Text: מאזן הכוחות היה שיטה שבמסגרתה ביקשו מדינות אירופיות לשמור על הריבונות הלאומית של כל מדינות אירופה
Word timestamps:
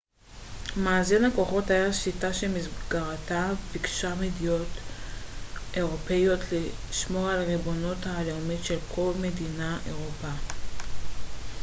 מאזן 0.77 1.25
הכוחות 1.25 1.69
היה 1.69 1.93
שיטה 1.93 2.33
שבמסגרתה 2.33 3.51
ביקשו 3.73 4.15
מדינות 4.19 4.67
אירופיות 5.75 6.39
לשמור 6.89 7.29
על 7.29 7.39
הריבונות 7.39 7.97
הלאומית 8.05 8.63
של 8.63 8.79
כל 8.95 9.13
מדינות 9.21 9.79
אירופה 9.87 10.29